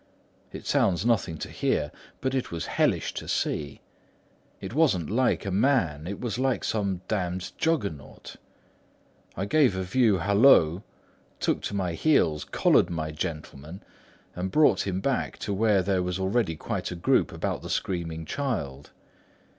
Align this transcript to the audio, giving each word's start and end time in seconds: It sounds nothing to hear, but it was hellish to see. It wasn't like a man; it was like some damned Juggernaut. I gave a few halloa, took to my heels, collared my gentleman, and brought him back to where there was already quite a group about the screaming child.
It 0.51 0.65
sounds 0.65 1.05
nothing 1.05 1.37
to 1.37 1.47
hear, 1.51 1.91
but 2.21 2.33
it 2.33 2.49
was 2.49 2.65
hellish 2.65 3.13
to 3.13 3.27
see. 3.27 3.81
It 4.59 4.73
wasn't 4.73 5.11
like 5.11 5.45
a 5.45 5.51
man; 5.51 6.07
it 6.07 6.19
was 6.19 6.39
like 6.39 6.63
some 6.63 7.01
damned 7.07 7.51
Juggernaut. 7.59 8.37
I 9.37 9.45
gave 9.45 9.75
a 9.75 9.85
few 9.85 10.17
halloa, 10.17 10.81
took 11.39 11.61
to 11.61 11.75
my 11.75 11.93
heels, 11.93 12.45
collared 12.45 12.89
my 12.89 13.11
gentleman, 13.11 13.83
and 14.35 14.49
brought 14.49 14.87
him 14.87 15.01
back 15.01 15.37
to 15.37 15.53
where 15.53 15.83
there 15.83 16.01
was 16.01 16.17
already 16.17 16.55
quite 16.55 16.89
a 16.89 16.95
group 16.95 17.31
about 17.31 17.61
the 17.61 17.69
screaming 17.69 18.25
child. 18.25 18.89